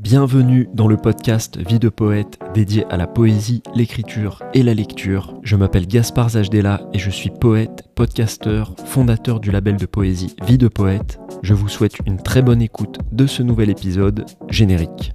[0.00, 5.38] Bienvenue dans le podcast Vie de poète dédié à la poésie, l'écriture et la lecture.
[5.42, 10.56] Je m'appelle Gaspard Zajdela et je suis poète, podcasteur, fondateur du label de poésie Vie
[10.56, 11.20] de poète.
[11.42, 15.12] Je vous souhaite une très bonne écoute de ce nouvel épisode générique.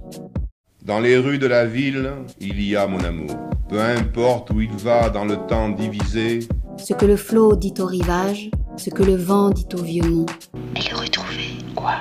[0.84, 3.36] Dans les rues de la ville, il y a mon amour.
[3.68, 6.46] Peu importe où il va dans le temps divisé.
[6.78, 10.26] Ce que le flot dit au rivage, ce que le vent dit au vieux mont.
[10.74, 11.56] Et le retrouver.
[11.74, 11.94] Quoi?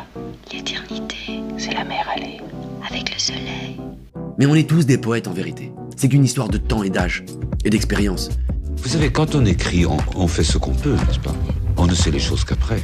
[0.52, 2.42] L'éternité, c'est la mer allée.
[2.90, 3.80] Avec le soleil.
[4.38, 5.72] Mais on est tous des poètes en vérité.
[5.96, 7.24] C'est qu'une histoire de temps et d'âge,
[7.64, 8.30] et d'expérience.
[8.78, 11.34] Vous savez, quand on écrit, on, on fait ce qu'on peut, n'est-ce pas?
[11.78, 12.84] On ne sait les choses qu'après.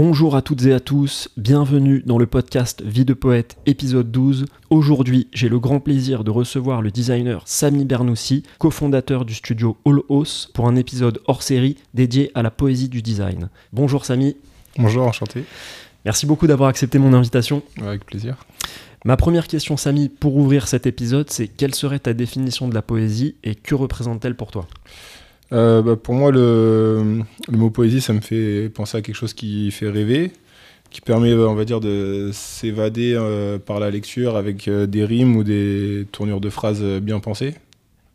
[0.00, 4.44] Bonjour à toutes et à tous, bienvenue dans le podcast Vie de poète épisode 12.
[4.70, 9.98] Aujourd'hui, j'ai le grand plaisir de recevoir le designer Sami Bernoussi, cofondateur du studio All
[10.08, 13.48] House, pour un épisode hors série dédié à la poésie du design.
[13.72, 14.36] Bonjour Sami.
[14.78, 15.42] Bonjour, enchanté.
[16.04, 17.64] Merci beaucoup d'avoir accepté mon invitation.
[17.82, 18.36] Avec plaisir.
[19.04, 22.82] Ma première question, Sami, pour ouvrir cet épisode, c'est quelle serait ta définition de la
[22.82, 24.68] poésie et que représente-t-elle pour toi?
[25.52, 29.70] Euh, bah, pour moi, le, mot poésie, ça me fait penser à quelque chose qui
[29.70, 30.32] fait rêver,
[30.90, 35.36] qui permet, on va dire, de s'évader euh, par la lecture avec euh, des rimes
[35.36, 37.54] ou des tournures de phrases bien pensées.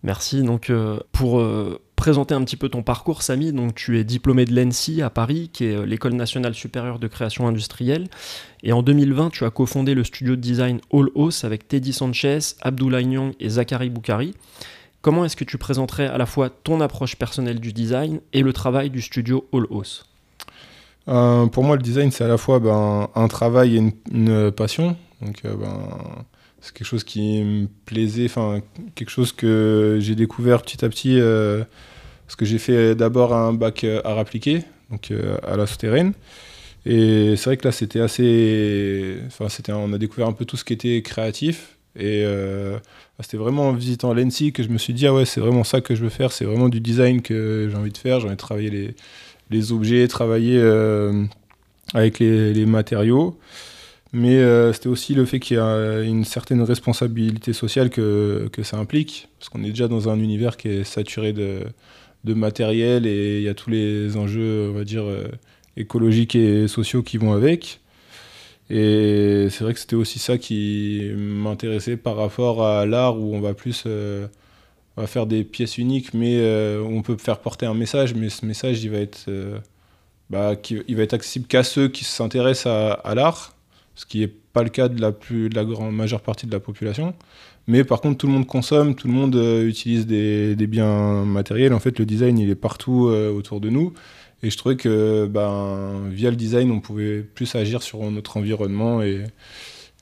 [0.03, 0.43] Merci.
[0.43, 0.69] Donc,
[1.13, 1.41] pour
[1.95, 5.49] présenter un petit peu ton parcours, Sami, donc tu es diplômé de l'ENSI à Paris,
[5.53, 8.09] qui est l'École nationale supérieure de création industrielle.
[8.63, 12.39] Et en 2020, tu as cofondé le studio de design All House avec Teddy Sanchez,
[12.59, 14.33] Abdoulaye Nyang et Zachary Boukari.
[15.03, 18.53] Comment est-ce que tu présenterais à la fois ton approche personnelle du design et le
[18.53, 20.05] travail du studio All House?
[21.09, 24.95] Euh, pour moi, le design, c'est à la fois ben, un travail et une, passion.
[25.21, 25.89] Donc, euh, ben,
[26.61, 28.61] c'est quelque chose qui me plaisait, enfin,
[28.95, 31.65] quelque chose que j'ai découvert petit à petit, euh,
[32.25, 35.11] parce que j'ai fait d'abord un bac art appliqué, donc
[35.45, 36.13] à la souterraine.
[36.85, 39.17] Et c'est vrai que là, c'était assez.
[39.27, 41.77] Enfin, c'était, on a découvert un peu tout ce qui était créatif.
[41.95, 42.79] Et euh,
[43.19, 45.81] c'était vraiment en visitant l'ENSI que je me suis dit, ah ouais, c'est vraiment ça
[45.81, 48.19] que je veux faire, c'est vraiment du design que j'ai envie de faire.
[48.19, 48.95] J'ai envie de travailler les,
[49.51, 51.23] les objets, travailler euh,
[51.93, 53.37] avec les, les matériaux.
[54.11, 58.61] Mais euh, c'était aussi le fait qu'il y a une certaine responsabilité sociale que, que
[58.61, 61.61] ça implique, parce qu'on est déjà dans un univers qui est saturé de,
[62.23, 65.05] de matériel et il y a tous les enjeux, on va dire,
[65.77, 67.81] écologiques et sociaux qui vont avec.
[68.69, 73.41] Et c'est vrai que c'était aussi ça qui m'intéressait par rapport à l'art où on
[73.41, 73.85] va plus
[74.99, 78.45] euh, faire des pièces uniques, mais euh, on peut faire porter un message, mais ce
[78.45, 79.57] message il va être, euh,
[80.29, 80.53] bah,
[80.87, 82.67] il va être accessible qu'à ceux qui s'intéressent
[83.03, 83.55] à, l'art,
[83.95, 86.51] ce qui n'est pas le cas de la, plus, de la grande majeure partie de
[86.51, 87.15] la population.
[87.65, 89.35] Mais par contre, tout le monde consomme, tout le monde
[89.65, 91.73] utilise des, biens matériels.
[91.73, 93.93] En fait, le design, il est partout autour de nous.
[94.43, 99.01] Et je trouvais que ben, via le design, on pouvait plus agir sur notre environnement
[99.01, 99.23] et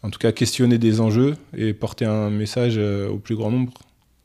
[0.02, 3.72] en tout cas questionner des enjeux et porter un message euh, au plus grand nombre.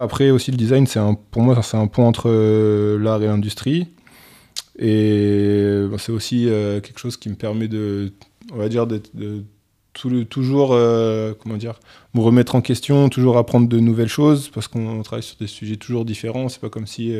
[0.00, 1.00] Après aussi, le design, c'est
[1.31, 3.88] pour moi, c'est un pont entre euh, l'art et l'industrie.
[4.78, 8.12] Et c'est aussi euh, quelque chose qui me permet de,
[8.53, 9.00] on va dire, de,
[9.94, 10.69] toujours,
[11.38, 11.81] comment dire,
[12.12, 15.76] me remettre en question, toujours apprendre de nouvelles choses, parce qu'on travaille sur des sujets
[15.76, 16.50] toujours différents.
[16.50, 17.15] C'est pas comme si,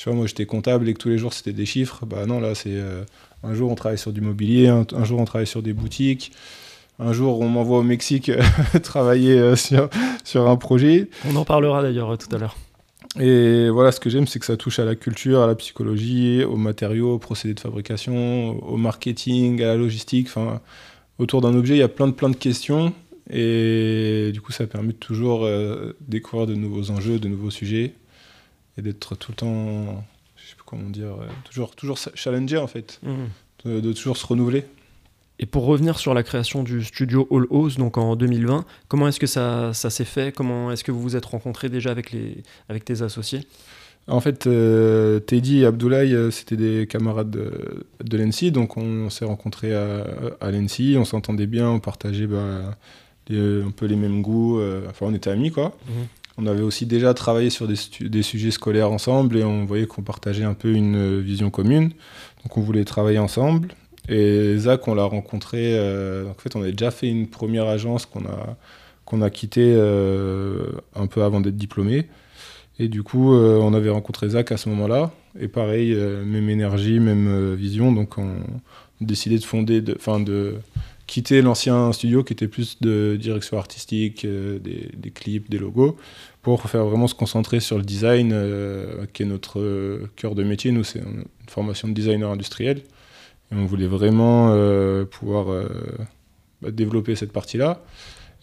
[0.00, 2.06] je sais pas, moi j'étais comptable et que tous les jours c'était des chiffres.
[2.06, 3.04] Bah non, là c'est euh,
[3.42, 6.32] un jour on travaille sur du mobilier, un, un jour on travaille sur des boutiques,
[6.98, 8.32] un jour on m'envoie au Mexique
[8.82, 9.90] travailler euh, sur,
[10.24, 11.10] sur un projet.
[11.28, 12.56] On en parlera d'ailleurs euh, tout à l'heure.
[13.18, 16.44] Et voilà, ce que j'aime, c'est que ça touche à la culture, à la psychologie,
[16.44, 20.28] aux matériaux, aux procédés de fabrication, au marketing, à la logistique.
[20.28, 20.62] Enfin,
[21.18, 22.94] autour d'un objet, il y a plein de, plein de questions.
[23.28, 27.92] Et du coup, ça permet de toujours euh, découvrir de nouveaux enjeux, de nouveaux sujets.
[28.78, 30.04] Et d'être tout le temps,
[30.36, 33.00] je sais plus comment dire, euh, toujours, toujours challenger en fait.
[33.64, 34.64] De, de toujours se renouveler.
[35.38, 39.18] Et pour revenir sur la création du studio All House, donc en 2020, comment est-ce
[39.20, 40.34] que ça, ça s'est fait?
[40.34, 43.40] Comment est-ce que vous vous êtes rencontrés déjà avec, les, avec tes associés?
[44.06, 49.08] En fait, euh, Teddy et Abdoulaye, euh, c'était des camarades de, de l'ENSI, donc on,
[49.08, 50.04] s'est rencontrés à,
[50.40, 52.76] à l'ENSI, on s'entendait bien, on partageait bah,
[53.28, 55.76] les- un peu les mêmes goûts, euh, enfin on était amis quoi.
[55.86, 56.06] Mhm.
[56.40, 60.44] On avait aussi déjà travaillé sur des, sujets scolaires ensemble et on voyait qu'on partageait
[60.44, 61.90] un peu une euh, vision commune,
[62.42, 63.74] donc on voulait travailler ensemble.
[64.08, 68.06] Et Zach, on l'a rencontré, euh, en fait on avait déjà fait une première agence
[68.06, 68.56] qu'on a,
[69.04, 72.08] qu'on a quittée euh, un peu avant d'être diplômé.
[72.78, 75.10] Et du coup, on avait rencontré Zach à ce moment-là.
[75.38, 77.92] Et pareil, même énergie, même vision.
[77.92, 80.54] Donc, on a décidé de fonder, de, enfin, de
[81.06, 85.98] quitter l'ancien studio qui était plus de direction artistique, des clips, des logos,
[86.42, 90.42] pour faire vraiment se concentrer sur le design, euh, qui est notre euh, cœur de
[90.42, 90.72] métier.
[90.72, 92.78] Nous, c'est une formation de designer industriel.
[93.52, 95.46] Et on voulait vraiment euh, pouvoir
[96.62, 97.82] bah, développer cette partie-là.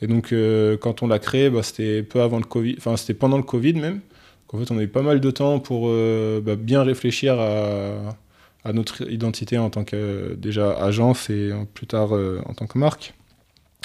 [0.02, 0.34] Et donc,
[0.82, 3.74] quand on l'a créé, bah, c'était peu avant le Covid, enfin, c'était pendant le Covid
[3.74, 4.02] même.
[4.54, 5.90] En fait, on a eu pas mal de temps pour
[6.42, 8.16] bah, bien réfléchir à,
[8.64, 13.14] à, notre identité en tant que déjà agence et plus tard en tant que marque.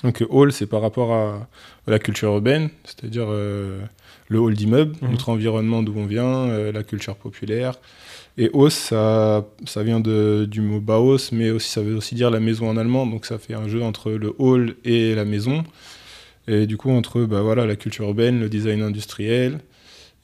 [0.04, 1.48] Donc, hall, c'est par rapport à,
[1.86, 5.10] la culture urbaine, c'est-à-dire le hall d'immeuble, mmh.
[5.10, 7.74] notre environnement d'où on vient, la culture populaire.
[8.38, 12.30] Et Haus, ça, ça vient de, du mot Baos, mais aussi, ça veut aussi dire
[12.30, 15.64] la maison en allemand, donc ça fait un jeu entre le hall et la maison.
[16.48, 19.60] Et du coup, entre bah, voilà, la culture urbaine, le design industriel.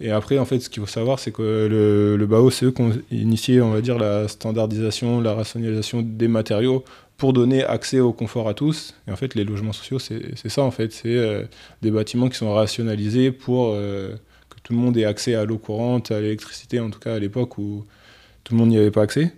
[0.01, 2.71] Et après, en fait, ce qu'il faut savoir, c'est que le, le BAO, c'est eux
[2.71, 6.85] qui ont initié, on va dire, la standardisation, la rationalisation des matériaux
[7.19, 8.95] pour donner accès au confort à tous.
[9.07, 10.93] Et en fait, les logements sociaux, c'est ça, en fait.
[10.93, 11.45] C'est euh,
[11.83, 14.13] des bâtiments qui sont rationalisés pour euh,
[14.49, 17.19] que tout le monde ait accès à l'eau courante, à l'électricité, en tout cas à
[17.19, 17.85] l'époque où
[18.45, 19.35] tout le monde n'y avait pas accès.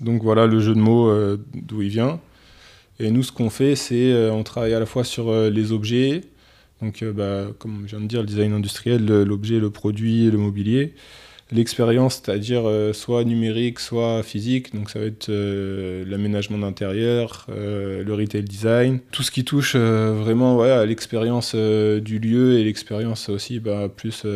[0.00, 2.20] Donc voilà le jeu de mots euh, d'où il vient.
[2.98, 6.22] Et nous, ce qu'on fait, c'est on travaille à la fois sur les objets,
[6.80, 10.94] donc bah, comme je viens de dire, le design industriel, l'objet, le produit, le mobilier.
[11.52, 18.98] L'expérience, c'est-à-dire soit numérique, soit physique, donc ça va être l'aménagement d'intérieur, le retail design,
[19.12, 24.26] tout ce qui touche vraiment à l'expérience du lieu et l'expérience aussi bah, plus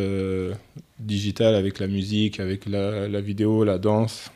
[1.00, 4.30] digitale avec la musique, avec la, vidéo, la danse,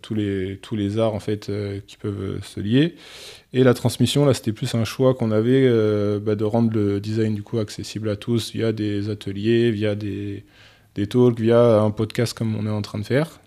[0.00, 1.50] tous, les, tous les arts en fait
[1.88, 2.94] qui peuvent se lier.
[3.54, 6.98] Et la transmission, là, c'était plus un choix qu'on avait euh, bah, de rendre le
[6.98, 10.44] design du coup accessible à tous via des ateliers, via des,
[10.94, 13.40] des talks, via un podcast comme on est en train de faire.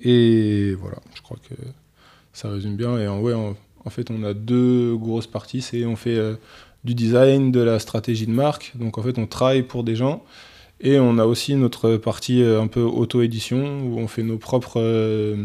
[0.00, 1.54] Et voilà, je crois que
[2.32, 2.98] ça résume bien.
[2.98, 5.62] Et en, ouais, en, fait, on a deux grosses parties.
[5.62, 6.34] C'est on fait euh,
[6.84, 8.72] du design, de la stratégie de marque.
[8.76, 10.24] Donc en fait, on travaille pour des gens.
[10.80, 15.36] Et on a aussi notre partie euh, un peu auto-édition où on fait nos propres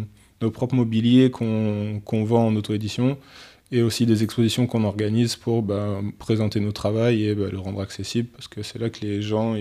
[0.43, 3.17] nos propres mobiliers qu'on vend en auto-édition
[3.71, 7.81] et aussi des expositions qu'on organise pour bah, présenter nos travail et bah, le rendre
[7.81, 9.55] accessible parce que c'est là que les gens,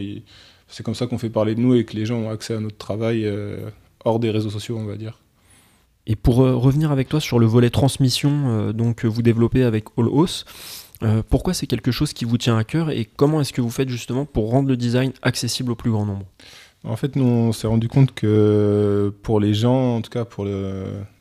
[0.72, 2.60] c'est comme ça qu'on fait parler de nous et que les gens ont accès à
[2.60, 3.68] notre travail euh,
[4.04, 5.18] hors des réseaux sociaux, on va dire.
[6.06, 9.84] Et pour euh, revenir avec toi sur le volet transmission, euh, donc vous développez avec
[9.96, 10.44] All House,
[11.30, 13.88] pourquoi c'est quelque chose qui vous tient à cœur et comment est-ce que vous faites
[13.88, 16.26] justement pour rendre le design accessible au plus grand nombre?
[16.84, 20.46] En fait, nous, on s'est rendu compte que pour les gens, en tout cas pour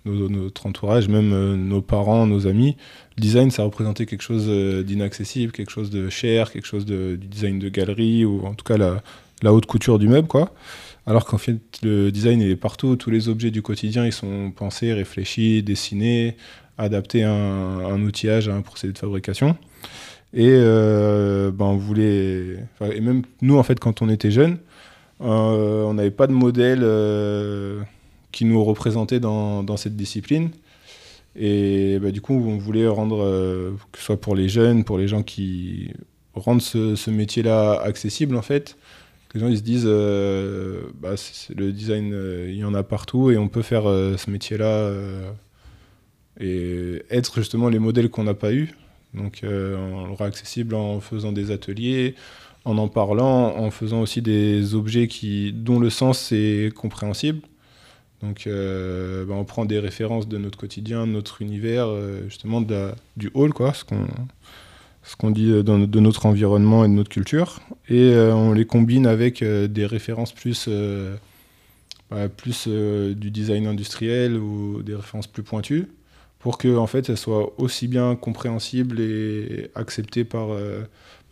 [0.06, 2.77] notre entourage, même nos parents, nos amis,
[3.18, 4.47] le design, ça représentait quelque chose
[4.86, 8.63] d'inaccessible, quelque chose de cher, quelque chose de, du design de galerie, ou en tout
[8.63, 9.01] cas la,
[9.49, 10.53] haute couture du meuble, quoi.
[11.07, 12.95] Alors qu'en fait, le design, est partout.
[12.95, 16.38] Tous les objets du quotidien, ils sont pensés, réfléchis, dessinés,
[16.77, 19.57] adaptés à un, outillage, à un procédé de fabrication.
[20.33, 22.57] Et euh, ben, on voulait...
[22.93, 24.57] Et même nous, en fait, quand on était jeunes,
[25.21, 27.81] euh, on n'avait pas de modèle euh,
[28.31, 30.51] qui nous représentait dans, cette discipline.
[31.35, 33.23] Et bah, du coup, on voulait rendre,
[33.91, 35.91] que ce soit pour les jeunes, pour les gens qui
[36.35, 38.77] rendent ce, métier-là accessible, en fait,
[39.33, 41.16] les gens ils se disent, bah,
[41.56, 42.16] le design,
[42.48, 44.92] il y en a partout et on peut faire ce métier-là
[46.39, 48.72] et être justement les modèles qu'on n'a pas eu.
[49.13, 52.16] Donc, on rend accessible en faisant des ateliers,
[52.66, 57.42] en en parlant, en faisant aussi des objets qui, dont le sens est compréhensible.
[58.22, 62.62] Donc euh, bah, on prend des références de notre quotidien, de notre univers, euh, justement
[62.62, 64.06] du hall, quoi, ce qu'on
[65.03, 67.59] ce qu'on dit de notre environnement et de notre culture,
[67.90, 70.69] et euh, on les combine avec des références plus,
[72.09, 75.87] bah, du design industriel ou des références plus pointues,
[76.40, 80.49] pour que en fait, elles soient aussi bien compréhensibles et acceptées par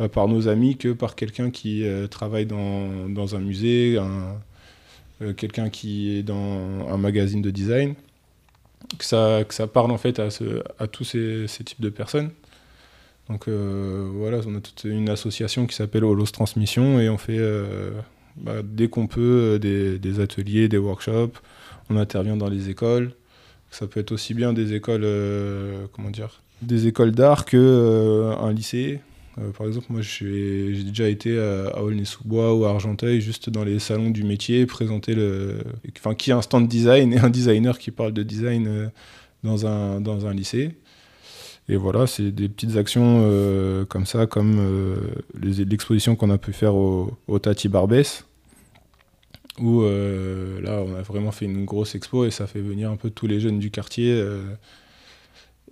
[0.01, 3.98] euh, par nos amis que par quelqu'un qui euh, travaille dans, un musée,
[5.22, 7.96] euh, quelqu'un qui est dans un magazine de design.
[8.98, 12.32] Que ça, parle en fait à, tous ces, types de personnes.
[13.29, 17.39] Donc voilà, on a toute une association qui s'appelle Holos Transmission et on fait
[18.38, 21.38] bah, dès qu'on peut des, des, ateliers, des workshops,
[21.89, 23.12] on intervient dans les écoles.
[23.69, 25.05] Ça peut être aussi bien des écoles,
[25.93, 29.00] comment dire, des écoles d'art que un lycée.
[29.39, 33.79] Euh, par exemple, moi, j'ai déjà été à, Aulnay-sous-Bois ou à Argenteuil, juste dans les
[33.79, 35.59] salons du métier, présenter le.
[35.98, 38.88] Enfin, qui a un stand design et un designer qui parle de design euh,
[39.43, 40.71] dans, un, dans un lycée.
[41.69, 44.59] Et voilà, c'est des petites actions euh, comme ça, comme
[45.39, 48.25] l'exposition qu'on a pu faire au, Tati Barbès,
[49.59, 53.11] où là, on a vraiment fait une grosse expo et ça fait venir un peu
[53.11, 54.19] tous les jeunes du quartier.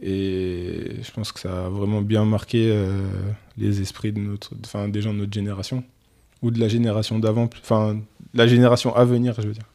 [0.02, 3.02] Et je pense que ça a vraiment bien marqué euh,
[3.58, 5.84] les esprits de notre, enfin, des gens de notre génération,
[6.42, 8.00] ou de la génération d'avant, enfin,
[8.34, 9.66] la génération à venir, je veux dire.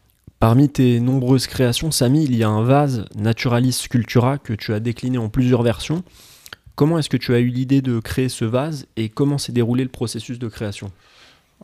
[0.42, 4.80] Parmi tes nombreuses créations, Samy, il y a un vase Naturalis Sculptura que tu as
[4.80, 6.02] décliné en plusieurs versions.
[6.74, 9.84] Comment est-ce que tu as eu l'idée de créer ce vase et comment s'est déroulé
[9.84, 10.90] le processus de création?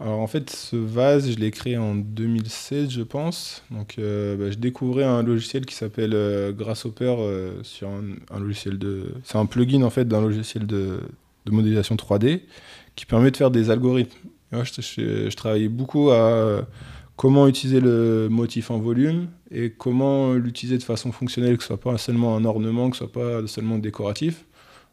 [0.01, 3.65] Alors en fait, ce vase, je l'ai créé en 2016, je pense.
[3.73, 8.79] Donc euh, bah, je découvrais un logiciel qui s'appelle euh, Grasshopper euh, sur un, logiciel
[8.79, 9.13] de.
[9.25, 11.01] C'est un plugin en fait d'un logiciel de,
[11.51, 12.43] modélisation 3D
[12.95, 14.17] qui permet de faire des algorithmes.
[14.53, 16.63] Je, travaillais beaucoup à
[17.19, 21.81] comment utiliser le motif en volume et comment l'utiliser de façon fonctionnelle, que ce soit
[21.81, 24.45] pas seulement un ornement, que ce soit pas seulement décoratif.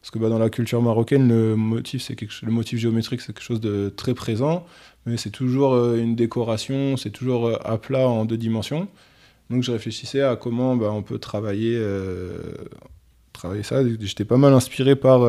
[0.02, 3.32] Parce que bah, dans la culture marocaine, le motif, c'est quelque, le motif géométrique, c'est
[3.32, 4.66] quelque chose de très présent,
[5.06, 8.88] mais c'est toujours euh, une décoration, c'est toujours euh, à plat en deux dimensions.
[9.52, 12.40] Donc je réfléchissais à comment bah, on peut travailler, euh,
[13.34, 13.84] travailler ça.
[14.00, 15.22] J'étais pas mal inspiré par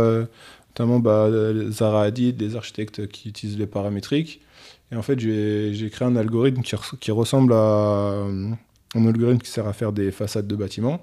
[0.71, 1.29] notamment bah,
[1.71, 4.41] Zara Hadid, des architectes qui utilisent les paramétriques.
[4.93, 8.51] Et en fait, j'ai créé un algorithme qui, res- qui ressemble à euh,
[8.95, 11.01] un algorithme qui sert à faire des façades de bâtiments.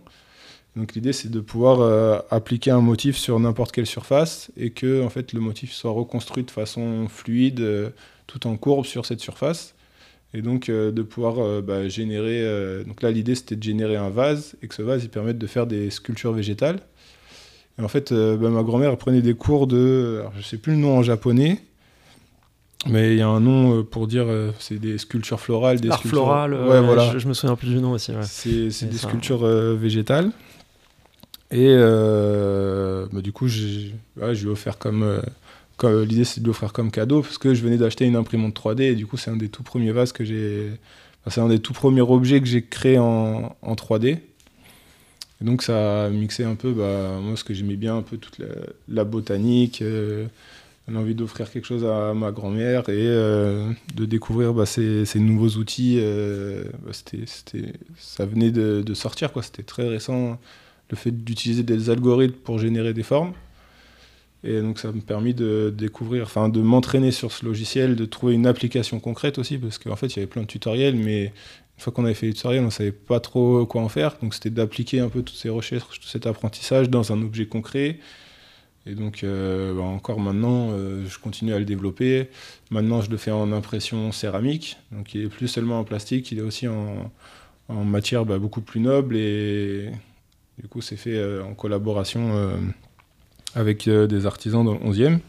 [0.75, 5.03] Donc l'idée, c'est de pouvoir euh, appliquer un motif sur n'importe quelle surface et que
[5.03, 7.89] en fait, le motif soit reconstruit de façon fluide, euh,
[8.25, 9.75] tout en courbe sur cette surface.
[10.33, 12.83] Et donc de pouvoir bah, générer...
[12.87, 15.45] donc là, l'idée, c'était de générer un vase et que ce vase, il permette de
[15.45, 16.79] faire des sculptures végétales.
[17.77, 20.23] Et en fait, bah, ma grand-mère prenait des cours de...
[20.35, 21.59] Je sais plus le nom en japonais,
[22.89, 24.25] mais il y a un nom euh, pour dire...
[24.27, 26.09] euh, c'est des sculptures florales, des sculptures...
[26.25, 27.11] floral, euh, ouais, voilà.
[27.13, 28.11] je, je me souviens plus du nom aussi.
[28.11, 28.23] ouais.
[28.23, 28.49] C'est
[28.87, 30.31] des ça- sculptures végétales.
[31.51, 35.03] Et euh, bah, du coup, j'ai ouais, je lui ai offert comme.
[35.03, 35.21] euh,
[35.77, 38.55] comme- L'idée, c'est de lui offrir comme cadeau parce que je venais d'acheter une imprimante
[38.59, 40.71] 3D et du coup, c'est un des tout premiers vases que j'ai.
[41.21, 44.17] enfin, c'est un des tout premiers objets que j'ai créé en, en 3D.
[45.41, 48.17] Et donc, ça a mixé un peu, bah, moi, ce que j'aimais bien, un peu
[48.17, 48.47] toute la,
[48.87, 50.25] la botanique, euh,
[50.87, 55.57] l'envie d'offrir quelque chose à ma grand-mère et euh, de découvrir bah, ces, ces nouveaux
[55.57, 55.97] outils.
[55.99, 59.31] euh, bah, c'était, c'était, ça venait de, de sortir.
[59.41, 60.39] C'était très récent,
[60.89, 63.33] le fait d'utiliser des algorithmes pour générer des formes.
[64.43, 68.33] Et donc ça m'a permis de découvrir, enfin de m'entraîner sur ce logiciel, de trouver
[68.33, 71.31] une application concrète aussi, parce qu'en fait il y avait plein de tutoriels, mais une
[71.77, 74.17] fois qu'on avait fait les tutoriels, on ne savait pas trop quoi en faire.
[74.21, 77.99] Donc c'était d'appliquer un peu toutes ces recherches, tout cet apprentissage dans un objet concret.
[78.85, 82.29] Et donc euh, bah, encore maintenant, euh, je continue à le développer.
[82.69, 86.39] Maintenant je le fais en impression céramique, donc il est plus seulement en plastique, il
[86.39, 87.11] est aussi en,
[87.69, 89.89] matière bah, beaucoup plus noble et
[90.61, 92.59] du coup c'est fait euh, en collaboration
[93.55, 95.19] avec des artisans dans le 11e.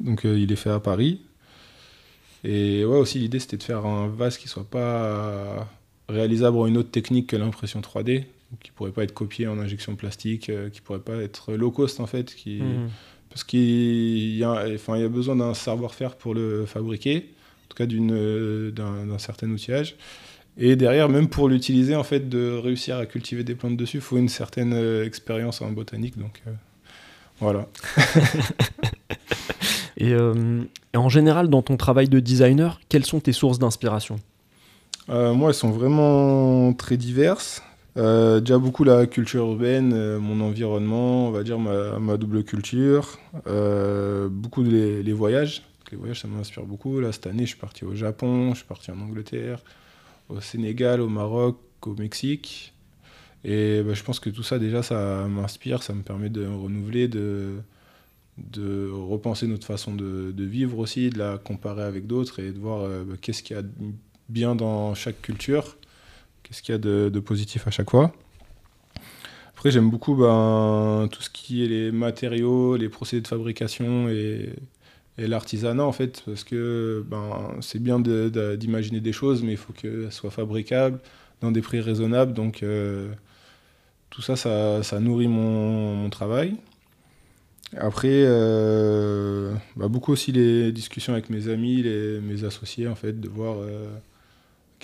[0.00, 1.20] Donc il est fait à Paris.
[2.42, 5.68] Et ouais, aussi l'idée c'était de faire un vase qui soit pas
[6.08, 8.26] réalisable en une autre technique que l'impression 3D, donc
[8.62, 12.00] qui pourrait pas être copié en injection plastique, euh, qui pourrait pas être low cost
[12.00, 12.88] en fait, qui, Mhm.
[13.30, 17.16] parce qu'il y a, enfin, il y a besoin d'un savoir-faire pour le fabriquer,
[17.64, 19.96] en tout cas d'une, euh, d'un, d'un certain outillage.
[20.56, 24.02] Et derrière, même pour l'utiliser, en fait, de réussir à cultiver des plantes dessus, il
[24.02, 26.16] faut une certaine euh, expérience en botanique.
[26.16, 26.52] Donc euh,
[27.40, 27.66] voilà.
[29.96, 34.16] Et, euh, et en général, dans ton travail de designer, quelles sont tes sources d'inspiration?
[35.08, 37.62] Moi, elles sont vraiment très diverses.
[37.96, 43.18] Euh, déjà beaucoup la culture urbaine, euh, mon environnement, on va dire ma, double culture,
[43.46, 45.62] euh, beaucoup les, voyages.
[45.92, 46.98] Les voyages, ça m'inspire beaucoup.
[47.00, 49.62] Là, cette année, je suis parti au Japon, je suis parti en Angleterre,
[50.28, 52.72] au Sénégal, au Maroc, au Mexique.
[53.44, 57.06] Et bah, je pense que tout ça, déjà, ça m'inspire, ça me permet de renouveler,
[57.08, 57.60] de,
[58.90, 63.14] repenser notre façon de, vivre aussi, de la comparer avec d'autres et de voir bah,
[63.20, 63.62] qu'est-ce qu'il y a
[64.28, 65.76] bien dans chaque culture,
[66.44, 68.12] qu'est-ce qu'il y a de, positif à chaque fois.
[69.48, 74.50] Après, j'aime beaucoup ben, tout ce qui est les matériaux, les procédés de fabrication et,
[75.16, 80.12] l'artisanat, en fait, parce que ben, c'est bien d'imaginer des choses, mais il faut qu'elles
[80.12, 80.98] soient fabricables
[81.40, 82.32] dans des prix raisonnables.
[82.32, 83.08] Donc, euh,
[84.10, 86.56] tout ça, ça, nourrit mon, travail.
[87.76, 93.20] Après, euh, bah, beaucoup aussi les discussions avec mes amis, les, mes associés, en fait,
[93.20, 93.88] de voir euh,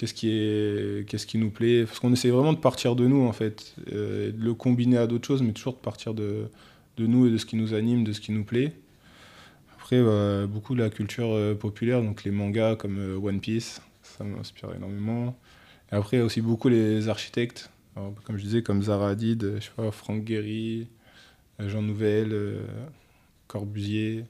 [0.00, 1.84] qu'est-ce qui, est, qu'est-ce qui nous plaît.
[1.84, 5.06] Parce qu'on essaie vraiment de partir de nous, en fait, euh, de le combiner à
[5.06, 6.48] d'autres choses, mais toujours de partir de,
[6.96, 8.72] de nous et de ce qui nous anime, de ce qui nous plaît.
[9.74, 13.82] Après, bah, beaucoup de la culture euh, populaire, donc les mangas comme euh, One Piece,
[14.02, 15.38] ça m'inspire énormément.
[15.92, 17.70] Et après, il y a aussi beaucoup les architectes,
[18.24, 20.84] comme je disais, comme Zara Hadid, euh, je sais pas, Franck euh,
[21.58, 22.34] Jean Nouvel,
[23.48, 24.24] Corbusier.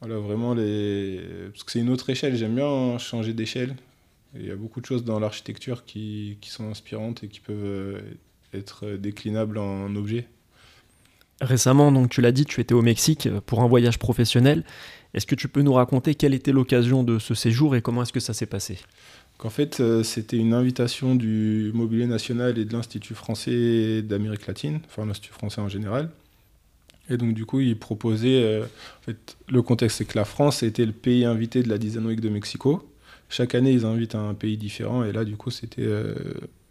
[0.00, 1.20] Voilà, vraiment les.
[1.50, 3.76] Parce que c'est une autre échelle, j'aime bien changer d'échelle.
[4.34, 7.56] Il y a beaucoup de choses dans l'architecture qui, qui sont inspirantes et qui peuvent
[7.64, 8.00] euh,
[8.52, 10.26] être déclinables en objets.
[11.40, 14.64] Récemment, donc tu l'as dit, tu étais au Mexique euh, pour un voyage professionnel.
[15.14, 18.12] Est-ce que tu peux nous raconter quelle était l'occasion de ce séjour et comment est-ce
[18.12, 18.78] que ça s'est passé?
[19.44, 24.80] En fait, euh, c'était une invitation du Mobilier National et de l'Institut français d'Amérique latine,
[24.86, 26.10] enfin l'Institut français en général.
[27.10, 28.42] Et donc, du coup, il proposait.
[28.42, 31.78] euh, en fait, le contexte, c'est que la France était le pays invité de la
[31.78, 32.90] Design Week de Mexico.
[33.28, 35.04] Chaque année, ils invitent un pays différent.
[35.04, 36.14] Et là, du coup, c'était euh,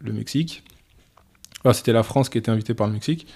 [0.00, 0.62] le Mexique.
[1.72, 3.26] C'était la France qui était invitée par le Mexique.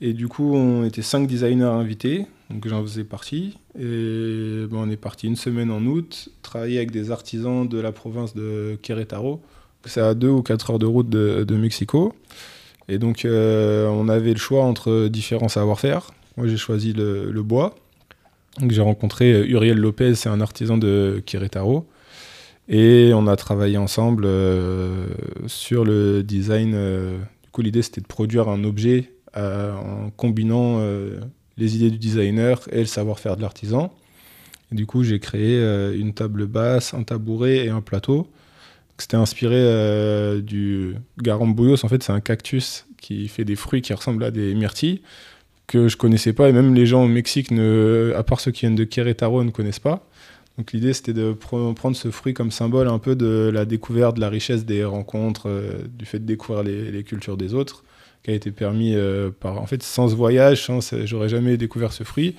[0.00, 2.26] Et du coup, on était cinq designers invités.
[2.50, 3.56] Donc, j'en faisais partie.
[3.78, 8.34] Et on est parti une semaine en août, travailler avec des artisans de la province
[8.34, 9.40] de Querétaro.
[9.86, 12.14] C'est à deux ou quatre heures de route de, de Mexico.
[12.88, 16.10] Et donc, euh, on avait le choix entre différents savoir-faire.
[16.36, 17.74] Moi, j'ai choisi le, le bois.
[18.60, 21.86] Donc, j'ai rencontré euh, Uriel Lopez, c'est un artisan de Querétaro.
[22.68, 25.08] Et on a travaillé ensemble euh,
[25.46, 26.72] sur le design.
[26.74, 30.80] euh, du coup, l'idée, c'était de produire un objet euh, en combinant
[31.56, 33.92] les idées du designer et le savoir-faire de l'artisan.
[34.72, 35.60] Du coup, j'ai créé
[35.94, 38.26] une table basse, un tabouret et un plateau.
[38.98, 41.84] C'était inspiré du garambouillos.
[41.84, 45.02] En fait, c'est un cactus qui fait des fruits qui ressemblent à des myrtilles
[45.66, 48.74] que je connaissais pas et même les gens au Mexique, à part ceux qui viennent
[48.74, 50.06] de Querétaro, ne connaissent pas.
[50.58, 54.16] Donc l'idée, c'était de pre- prendre ce fruit comme symbole un peu de la découverte,
[54.16, 57.84] de la richesse des rencontres, euh, du fait de découvrir les, cultures des autres,
[58.22, 59.60] qui a été permis euh, par...
[59.60, 62.36] En fait, sans ce voyage, ce- j'aurais jamais découvert ce fruit.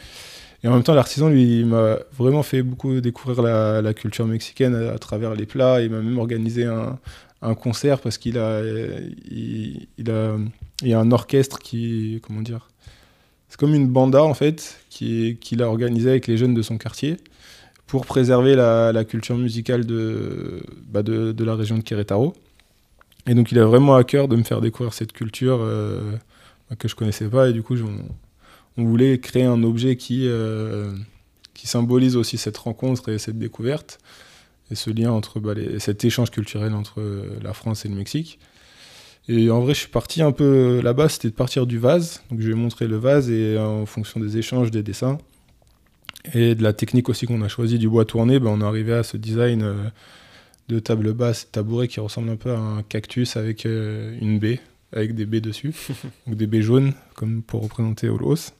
[0.63, 4.97] Et en même temps, l'artisan, lui, m'a vraiment fait beaucoup découvrir la, culture mexicaine à,
[4.97, 5.81] travers les plats.
[5.81, 6.97] Il m'a même organisé un,
[7.61, 8.61] concert parce qu'il a,
[9.29, 10.35] il, a,
[10.81, 12.69] il a un orchestre qui, comment dire,
[13.49, 16.79] c'est comme une banda en fait, qui- qu'il a organisé avec les jeunes de son
[16.79, 17.17] quartier
[17.95, 22.33] pour préserver la, culture musicale de, bah, de, la région de Querétaro.
[23.25, 26.11] Et donc il a vraiment à cœur de me faire découvrir cette culture euh,
[26.77, 27.47] que je connaissais pas.
[27.47, 27.77] Et du coup,
[28.75, 30.91] on, voulait créer un objet qui, euh,
[31.53, 33.99] qui symbolise aussi cette rencontre et cette découverte,
[34.71, 38.39] et ce lien entre bah, cet échange culturel entre euh, la France et le Mexique.
[39.29, 42.23] Et en vrai, je suis parti un peu là-bas, c'était de partir du vase.
[42.29, 45.17] Donc je lui ai montré le vase et en fonction des échanges, des dessins
[46.33, 48.93] et de la technique aussi qu'on a choisi du bois tourné, ben, on est arrivé
[48.93, 49.75] à ce design euh,
[50.69, 54.59] de table basse, tabouret qui ressemble un peu à un cactus avec euh, une baie,
[54.93, 55.73] avec des baies dessus,
[56.27, 58.53] donc des baies jaunes comme pour représenter Olos.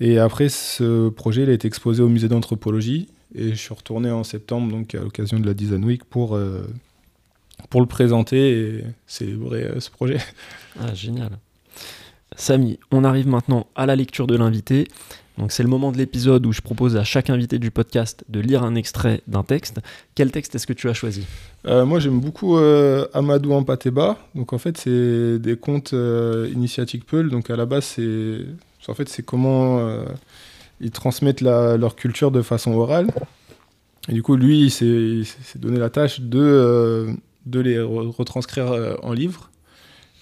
[0.00, 4.10] Et après, ce projet il a été exposé au musée d'anthropologie et je suis retourné
[4.10, 6.62] en septembre, donc à l'occasion de la Design Week, pour, euh,
[7.68, 10.18] pour le présenter et célébrer ce projet.
[10.80, 11.38] Ah, génial.
[12.36, 14.86] Samy, on arrive maintenant à la lecture de l'invité.
[15.38, 18.40] Donc c'est le moment de l'épisode où je propose à chaque invité du podcast de
[18.40, 19.78] lire un extrait d'un texte.
[20.16, 21.26] Quel texte est-ce que tu as choisi?
[21.66, 24.18] Euh, moi, j'aime beaucoup euh, Amadou Ampateba.
[24.34, 27.30] Donc, en fait, c'est des contes euh, initiatiques Peul.
[27.30, 28.40] Donc, à la base, c'est
[28.88, 30.04] en fait c'est comment euh,
[30.80, 33.06] ils transmettent leur culture de façon orale.
[34.08, 37.14] Et du coup, lui, il s'est donné la tâche de,
[37.46, 39.50] de les re- retranscrire en livre.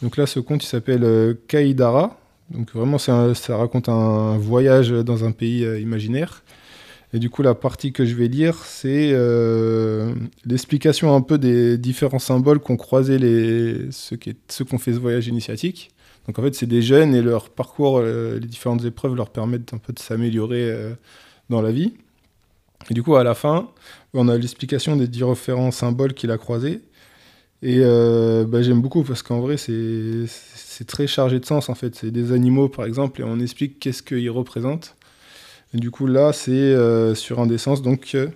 [0.03, 2.19] Donc là, ce conte, il s'appelle euh, Kaidara.
[2.51, 6.45] Donc vraiment, ça raconte un voyage dans un pays euh, imaginaire.
[7.13, 10.13] Et du coup, la partie que je vais lire, c'est euh,
[10.45, 14.99] l'explication un peu des différents symboles qu'ont croisés les, ceux qui qui ont fait ce
[14.99, 15.91] voyage initiatique.
[16.27, 19.79] Donc en fait, c'est des jeunes et leur parcours, les différentes épreuves leur permettent un
[19.79, 20.75] peu de s'améliorer
[21.51, 21.93] dans la vie.
[22.91, 23.71] Et du coup, à la fin,
[24.13, 26.81] on a l'explication des différents symboles qu'il a croisés.
[27.63, 31.95] Et euh, bah, j'aime beaucoup parce qu'en vrai, c'est très chargé de sens en fait.
[31.95, 34.97] C'est des animaux par exemple et on explique qu'est-ce qu'ils représentent.
[35.75, 37.83] Du coup, là, c'est euh, sur un des sens.
[37.83, 38.29] Donc, euh,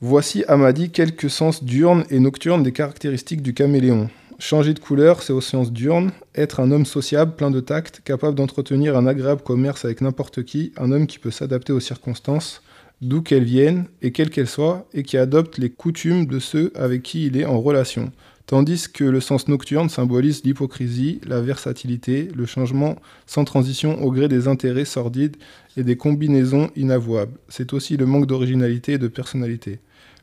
[0.00, 4.08] voici Amadi quelques sens diurnes et nocturnes des caractéristiques du caméléon.
[4.38, 6.12] Changer de couleur, c'est au sens diurne.
[6.34, 10.72] Être un homme sociable, plein de tact, capable d'entretenir un agréable commerce avec n'importe qui,
[10.78, 12.62] un homme qui peut s'adapter aux circonstances,
[13.00, 17.02] d'où qu'elles viennent et quelles qu'elles soient, et qui adopte les coutumes de ceux avec
[17.02, 18.12] qui il est en relation.
[18.46, 24.26] Tandis que le sens nocturne symbolise l'hypocrisie, la versatilité, le changement sans transition au gré
[24.26, 25.36] des intérêts sordides
[25.76, 27.38] et des combinaisons inavouables.
[27.48, 29.78] C'est aussi le manque d'originalité et de personnalité.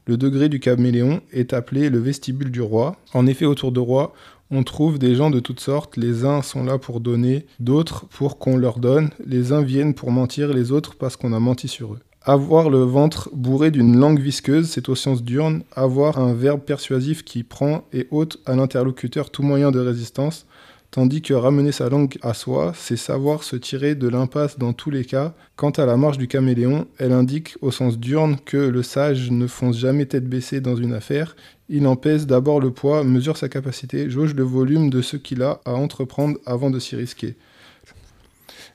[0.08, 2.98] Le degré du caméléon est appelé le vestibule du roi.
[3.14, 4.14] En effet, autour de roi,
[4.52, 5.96] on trouve des gens de toutes sortes.
[5.98, 9.10] Les uns sont là pour donner, d'autres pour qu'on leur donne.
[9.26, 12.00] Les uns viennent pour mentir, les autres parce qu'on a menti sur eux.
[12.30, 15.64] Avoir le ventre bourré d'une langue visqueuse, c'est au sens diurne.
[15.74, 20.46] Avoir un verbe persuasif qui prend et ôte à l'interlocuteur tout moyen de résistance.
[20.92, 24.90] Tandis que ramener sa langue à soi, c'est savoir se tirer de l'impasse dans tous
[24.90, 25.36] les cas.
[25.56, 29.48] Quant à la marche du caméléon, elle indique au sens diurne que le sage ne
[29.48, 31.38] fonce jamais tête baissée dans une affaire.
[31.70, 35.44] Il en pèse d'abord le poids, mesure sa capacité, jauge le volume de ce qu'il
[35.44, 37.38] a à entreprendre avant de s'y risquer.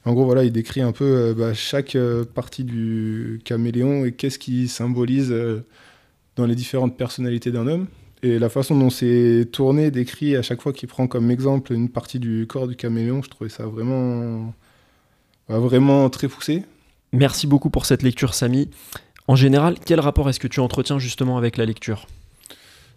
[0.04, 4.12] En gros, voilà, il décrit un peu euh, bah, chaque euh, partie du caméléon et
[4.12, 5.64] qu'est-ce qui symbolise euh,
[6.34, 7.86] dans les différentes personnalités d'un homme.
[8.24, 11.88] Et la façon dont c'est tourné, décrit à chaque fois qu'il prend comme exemple une
[11.88, 14.54] partie du corps du caméléon, je trouvais ça vraiment
[15.48, 16.62] vraiment très poussé.
[17.12, 18.70] Merci beaucoup pour cette lecture, Samy.
[19.26, 22.06] En général, quel rapport est-ce que tu entretiens justement avec la lecture?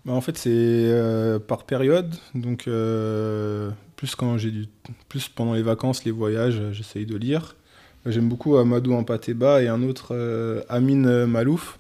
[0.06, 2.16] Bah, En fait, c'est euh, par période.
[2.34, 7.56] Donc, euh, plus pendant les vacances, les voyages, j'essaye de lire.
[8.06, 11.80] J'aime beaucoup Amadou Ampateba et un autre euh, Amin Malouf.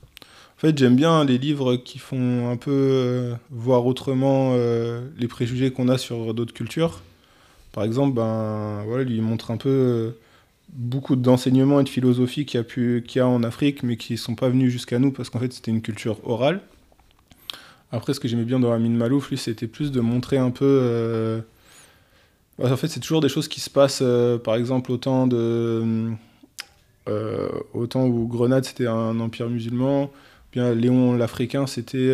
[0.57, 4.55] En fait, j'aime bien les livres qui font un peu voir autrement
[5.17, 7.01] les préjugés qu'on a sur d'autres cultures.
[7.73, 10.13] Par exemple, ben, voilà, lui montre un peu
[10.69, 14.17] beaucoup d'enseignements et de philosophie qu'il y, a y a en Afrique, mais qui ne
[14.17, 16.61] sont pas venus jusqu'à nous parce qu'en fait c'était une culture orale.
[17.95, 20.65] Après, ce que j'aimais bien dans Amin Malouf, lui, c'était plus de montrer un peu.
[20.65, 21.41] Euh,
[22.62, 26.12] en fait, c'est toujours des choses qui se passent, euh, par exemple, au temps, de,
[27.08, 30.12] euh, où Grenade c'était un empire musulman,
[30.51, 32.10] bien Léon l'Africain c'était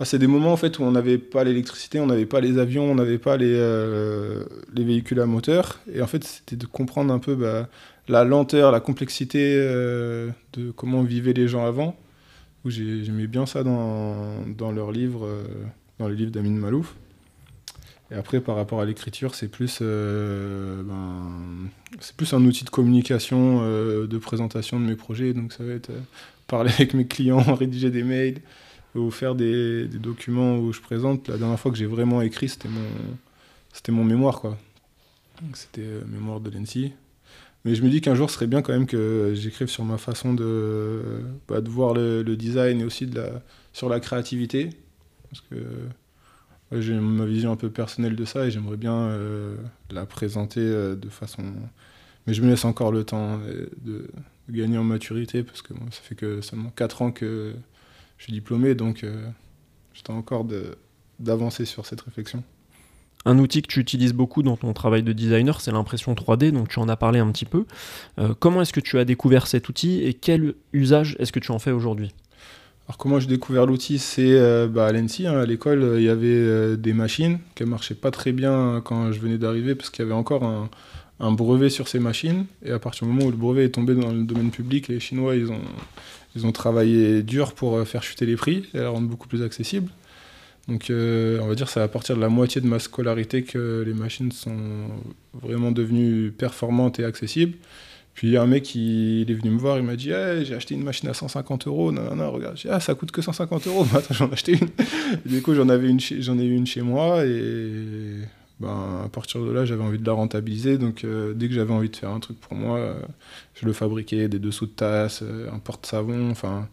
[0.00, 2.58] ah, c'est des moments en fait où on n'avait pas l'électricité, on n'avait pas les
[2.58, 5.78] avions, on n'avait pas les, euh, les véhicules à moteur.
[5.92, 7.68] Et en fait, c'était de comprendre un peu bah,
[8.08, 11.96] la lenteur, la complexité euh, de comment vivaient les gens avant.
[12.66, 15.44] J'aimais bien ça dans, dans leurs livres, euh,
[15.98, 16.94] dans les livres d'Amin Malouf.
[18.10, 21.68] Et après, par rapport à l'écriture, c'est plus, ben,
[22.00, 25.32] c'est plus un outil de communication, de présentation de mes projets.
[25.32, 25.90] Donc ça va être
[26.46, 28.40] parler avec mes clients, rédiger des mails
[28.94, 31.28] ou faire des, documents où je présente.
[31.28, 32.88] La dernière fois que j'ai vraiment écrit, c'était mon,
[33.72, 34.56] c'était mon mémoire, quoi.
[35.52, 36.92] C'était euh, mémoire de l'ENSI.
[37.64, 39.96] Mais je me dis qu'un jour, ce serait bien quand même que j'écrive sur ma
[39.96, 43.08] façon de, bah, voir le, design et aussi
[43.72, 44.70] sur la créativité.
[45.30, 45.56] Parce que
[46.72, 49.56] j'ai ma vision un peu personnelle de ça et j'aimerais bien euh,
[49.90, 51.42] la présenter euh, de façon.
[52.26, 54.08] Mais je me laisse encore le temps de,
[54.48, 57.54] de gagner en maturité parce que ça fait que seulement 4 ans que
[58.18, 59.26] je suis diplômé, donc euh,
[59.92, 60.46] j'étais encore
[61.18, 62.42] d'avancer sur cette réflexion.
[63.24, 66.68] Un outil que tu utilises beaucoup dans ton travail de designer, c'est l'impression 3D, donc
[66.68, 67.64] tu en as parlé un petit peu.
[68.18, 71.50] Euh, comment est-ce que tu as découvert cet outil et quel usage est-ce que tu
[71.50, 72.12] en fais aujourd'hui?
[72.86, 76.10] Alors comment j'ai découvert l'outil C'est euh, bah, à l'ENSI, hein, à l'école, il y
[76.10, 80.04] avait des machines qui ne marchaient pas très bien quand je venais d'arriver parce qu'il
[80.04, 80.68] y avait encore un,
[81.20, 82.44] un, brevet sur ces machines.
[82.62, 85.00] Et à partir du moment où le brevet est tombé dans le domaine public, les
[85.00, 85.60] Chinois, ils ont,
[86.36, 89.42] ils ont travaillé dur pour euh, faire chuter les prix et les rendre beaucoup plus
[89.42, 89.90] accessibles.
[90.68, 93.82] Donc euh, on va dire c'est à partir de la moitié de ma scolarité que
[93.86, 94.88] les machines sont
[95.34, 97.56] vraiment devenues performantes et accessibles.
[98.14, 100.10] Puis il y a un mec qui est venu me voir, il m'a dit
[100.42, 103.66] j'ai acheté une machine à 150 euros, non, non, regarde, ah, ça coûte que 150
[103.66, 104.68] euros, bah, j'en ai acheté une.
[105.26, 108.20] du coup j'en avais une, j'en ai eu une chez moi et
[108.60, 110.78] ben, à partir de là, j'avais envie de la rentabiliser.
[110.78, 112.94] Donc, euh, dès que j'avais envie de faire un truc pour moi, euh,
[113.54, 115.22] je le fabriquais, des dessous de tasse,
[115.52, 116.68] un porte-savon, enfin.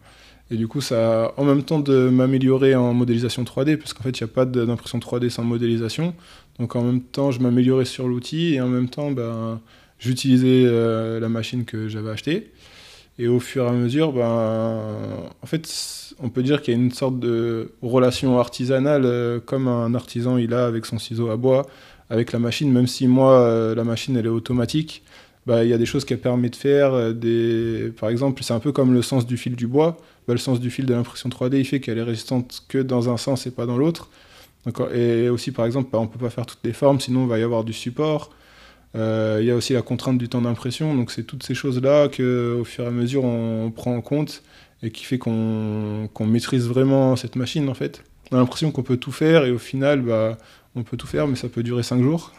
[0.52, 4.20] Et du coup, ça en même temps de m'améliorer en modélisation 3D, parce qu'en fait,
[4.20, 6.14] il n'y a pas d'impression 3D sans modélisation.
[6.58, 9.60] Donc, en même temps, je m'améliorais sur l'outil et en même temps, ben,
[9.98, 10.64] j'utilisais
[11.18, 12.52] la machine que j'avais achetée.
[13.18, 14.78] Et au fur et à mesure, ben,
[15.42, 15.66] en fait,
[16.22, 20.38] on peut dire qu'il y a une sorte de relation artisanale, euh, comme un artisan
[20.38, 21.66] il a avec son ciseau à bois,
[22.10, 25.02] avec la machine, même si moi, euh, la machine, elle est automatique.
[25.48, 26.94] Il y a des choses qu'elle permet de faire.
[26.94, 27.92] Euh, des...
[27.98, 29.96] Par exemple, c'est un peu comme le sens du fil du bois.
[30.28, 33.10] Ben, le sens du fil de l'impression 3D, il fait qu'elle est résistante que dans
[33.10, 34.08] un sens et pas dans l'autre.
[34.94, 37.38] Et aussi, par exemple, on ne peut pas faire toutes les formes, sinon il va
[37.38, 38.30] y avoir du support.
[38.94, 42.08] Euh, il y a aussi la contrainte du temps d'impression, donc c'est toutes ces choses-là
[42.08, 44.42] qu'au fur et à mesure on prend en compte
[44.82, 48.04] et qui fait qu'on maîtrise vraiment cette machine en fait.
[48.30, 50.38] On a l'impression qu'on peut tout faire et au final, bah,
[50.74, 52.32] on peut tout faire, mais ça peut durer 5 jours.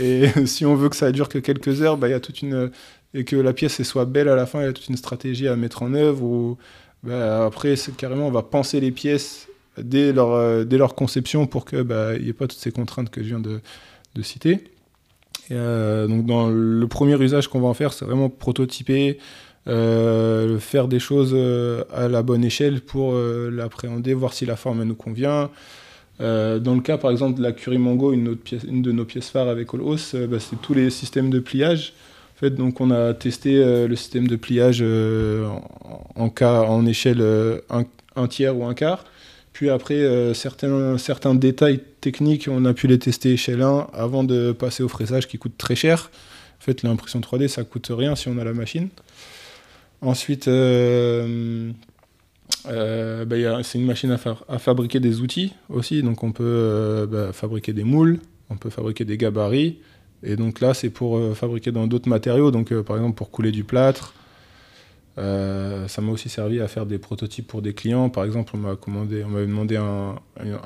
[0.00, 2.70] Et si on veut que ça dure que quelques heures, bah, y a toute une
[3.14, 5.48] et que la pièce soit belle à la fin, il y a toute une stratégie
[5.48, 6.22] à mettre en œuvre.
[6.22, 6.58] Ou
[7.02, 9.48] bah, après, carrément, on va penser les pièces
[9.82, 13.10] dès leur, euh, dès leur conception pour qu'il bah, n'y ait pas toutes ces contraintes
[13.10, 13.60] que je viens de,
[14.22, 14.64] citer.
[15.52, 19.18] Euh, donc dans le premier usage qu'on va en faire, c'est vraiment prototyper,
[19.68, 21.36] euh, faire des choses
[21.92, 25.50] à la bonne échelle pour l'appréhender, voir si la forme nous convient.
[26.18, 28.36] Dans le cas par exemple de la Curie Mango, une,
[28.82, 31.92] de nos pièces phares avec Olhos, bah, c'est tous les systèmes de pliage.
[32.36, 33.54] En fait, donc on a testé
[33.86, 34.82] le système de pliage
[36.16, 37.22] en, échelle
[37.70, 39.04] un, tiers ou un quart.
[39.58, 44.22] Puis après, euh, certains, certains détails techniques, on a pu les tester chez l'un avant
[44.22, 46.12] de passer au fraisage qui coûte très cher.
[46.60, 48.88] En fait, l'impression 3D, ça coûte rien si on a la machine.
[50.00, 50.46] Ensuite,
[52.66, 54.16] euh, euh, bah, c'est une machine
[54.48, 56.02] à, fabriquer des outils aussi.
[56.02, 59.78] Donc on peut bah, fabriquer des moules, on peut fabriquer des gabarits.
[60.22, 62.50] Et donc là, c'est pour fabriquer dans d'autres matériaux.
[62.50, 64.14] Donc par exemple, pour couler du plâtre,
[65.18, 68.08] Euh, ça m'a aussi servi à faire des prototypes pour des clients.
[68.08, 70.14] Par exemple, on m'a m'avait demandé un,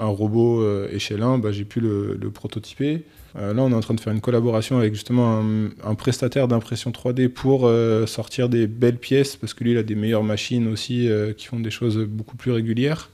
[0.00, 3.04] robot euh, échelle 1, bah, j'ai pu le, prototyper.
[3.36, 5.42] Euh, là, on est en train de faire une collaboration avec justement
[5.82, 9.82] un, prestataire d'impression 3D pour euh, sortir des belles pièces, parce que lui, il a
[9.82, 13.10] des meilleures machines aussi qui font des choses beaucoup plus régulières.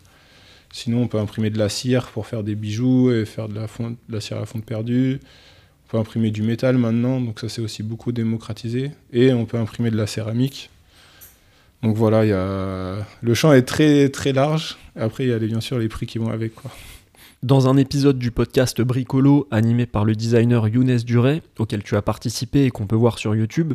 [0.73, 3.55] Sinon, on peut imprimer de la cire pour faire des bijoux et faire de
[4.09, 5.21] la, cire à fonte perdue.
[5.87, 8.91] On peut imprimer du métal maintenant, donc ça c'est aussi beaucoup démocratisé.
[9.13, 10.69] Et on peut imprimer de la céramique.
[11.83, 12.25] Donc voilà,
[13.21, 14.79] le champ est très très large.
[14.97, 16.53] Après, il y a bien sûr les prix qui vont avec.
[17.45, 22.03] Dans un épisode du podcast Bricolo, animé par le designer Younes Duret, auquel tu as
[22.03, 23.75] participé et qu'on peut voir sur YouTube,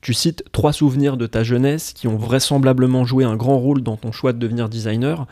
[0.00, 3.96] tu cites trois souvenirs de ta jeunesse qui ont vraisemblablement joué un grand rôle dans
[3.96, 5.26] ton choix de devenir designer.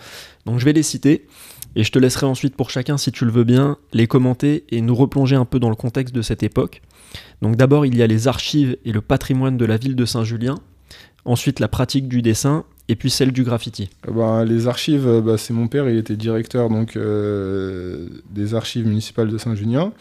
[0.46, 1.26] Donc je vais les citer,
[1.74, 4.80] et je te laisserai ensuite pour chacun, si tu le veux bien, les commenter et
[4.80, 6.80] nous replonger un peu dans le contexte de cette époque.
[7.42, 10.54] Donc d'abord, il y a les archives et le patrimoine de la ville de Saint-Julien,
[11.24, 13.90] ensuite la pratique du dessin, et puis celle du graffiti.
[14.06, 18.86] Ben, les archives, euh, bah, c'est mon père, il était directeur donc, euh, des archives
[18.86, 19.92] municipales de Saint-Junien.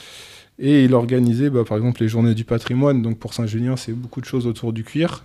[0.60, 3.02] Et il organisait bah, par exemple les journées du patrimoine.
[3.02, 5.24] Donc pour Saint-Junien, c'est beaucoup de choses autour du cuir.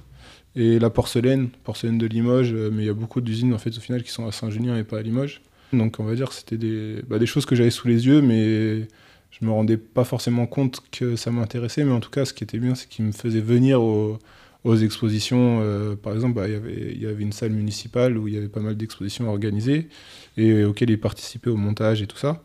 [0.56, 3.76] Et la porcelaine, porcelaine de Limoges, euh, mais il y a beaucoup d'usines en fait
[3.76, 5.42] au final qui sont à Saint-Junien et pas à Limoges.
[5.72, 8.22] Donc on va dire que c'était des, bah, des choses que j'avais sous les yeux,
[8.22, 8.88] mais
[9.30, 11.84] je me rendais pas forcément compte que ça m'intéressait.
[11.84, 14.18] Mais en tout cas, ce qui était bien, c'est qu'il me faisait venir au,
[14.64, 15.60] aux expositions.
[15.62, 18.34] euh, par exemple, bah, il y avait- il y avait une salle municipale où il
[18.34, 19.88] y avait pas mal d'expositions organisées
[20.36, 22.42] et auxquelles il participait au montage et tout ça.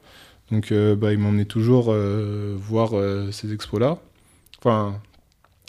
[0.51, 2.91] Donc euh, bah, il m'emmenait toujours euh, voir
[3.31, 3.97] ces expos-là.
[4.59, 4.99] Enfin,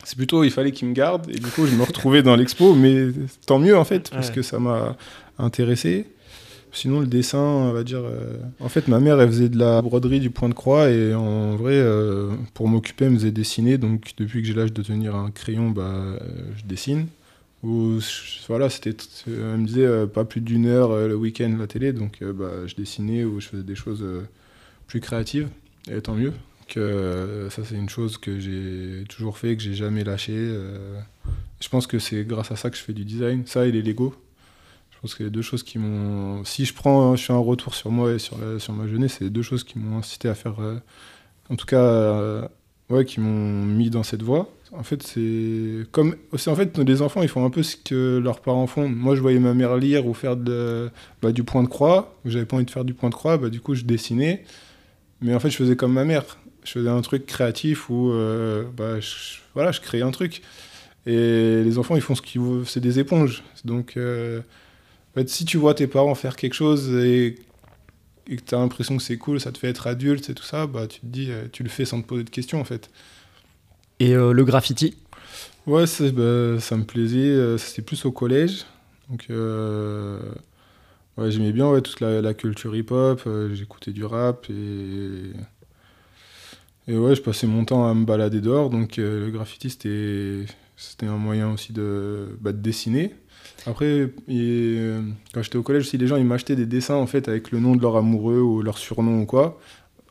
[0.04, 2.74] c'est plutôt, il fallait qu'il me garde et du coup, je me retrouvais dans l'expo,
[2.74, 3.06] mais
[3.46, 4.34] tant mieux en fait, parce Ouais.
[4.34, 4.96] que ça m'a
[5.38, 6.06] intéressé.
[6.74, 8.02] Sinon, le dessin, on va dire.
[8.04, 11.14] euh, En fait, ma mère, elle faisait de la broderie du point de croix et
[11.14, 13.78] en vrai, euh, pour m'occuper, elle me faisait dessiner.
[13.78, 16.18] Donc, depuis que j'ai l'âge de tenir un crayon, bah, euh,
[16.56, 17.06] je dessine.
[17.62, 17.98] Ou
[18.48, 18.94] voilà, c'était.
[19.26, 23.24] Elle me disait pas plus d'une heure le week-end la télé, donc bah, je dessinais
[23.24, 24.04] ou je faisais des choses
[24.86, 25.48] plus créatives.
[25.90, 26.32] Et tant mieux.
[26.68, 30.34] Que ça, c'est une chose que j'ai toujours fait, que j'ai jamais lâché.
[31.58, 33.44] Je pense que c'est grâce à ça que je fais du design.
[33.46, 34.14] Ça et les Lego.
[35.04, 36.46] Pense que les deux choses qui m'ont.
[36.46, 39.24] Si je prends, je fais un retour sur moi et sur, sur ma jeunesse, c'est
[39.24, 40.58] les deux choses qui m'ont incité à faire.
[40.60, 40.78] euh,
[41.50, 42.48] en tout cas, euh,
[42.88, 44.50] ouais, qui m'ont mis dans cette voie.
[44.72, 46.16] En fait, c'est comme.
[46.32, 48.88] En fait les enfants, ils font un peu ce que leurs parents font.
[48.88, 52.16] Moi, je voyais ma mère lire ou faire bah, du point de croix.
[52.24, 54.42] J'avais pas envie de faire du point de croix, bah, du coup, je dessinais.
[55.20, 56.24] Mais en fait, je faisais comme ma mère.
[56.64, 60.40] Je faisais un truc créatif où, euh, bah, je, voilà, je créais un truc.
[61.04, 62.66] Et les enfants, ils font ce qu'ils veulent.
[62.66, 63.42] C'est des éponges.
[63.66, 63.98] Donc.
[65.14, 67.36] En fait, si tu vois tes parents faire quelque chose et,
[68.28, 70.44] et que tu as l'impression que c'est cool, ça te fait être adulte et tout
[70.44, 72.64] ça, bah tu te dis, euh, tu le fais sans te poser de questions en
[72.64, 72.90] fait.
[74.00, 74.96] Et euh, le graffiti?
[75.66, 78.64] Ouais, bah, ça me plaisait, euh, c'était plus au collège.
[79.10, 80.20] Donc, euh,
[81.16, 85.32] ouais, j'aimais bien ouais, toute la, la culture hip-hop, euh, j'écoutais du rap et.
[86.86, 90.44] Et ouais, je passais mon temps à me balader dehors, donc le graffiti c'était
[90.76, 93.14] c'était un moyen aussi de, bah, de dessiner.
[93.66, 97.50] Après, quand j'étais au collège aussi, les gens ils m'achetaient des dessins en fait avec
[97.50, 99.58] le nom de leur amoureux ou leur surnom ou quoi,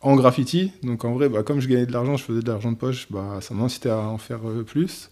[0.02, 0.72] en graffiti.
[0.84, 3.08] Donc en vrai, bah, comme je gagnais de l'argent, je faisais de l'argent de poche,
[3.10, 5.10] bah, ça m'incitait à en faire euh, plus.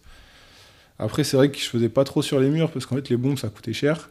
[1.00, 3.18] Après, c'est vrai que je faisais pas trop sur les murs parce qu'en fait, les
[3.18, 4.10] bombes ça coûtait cher.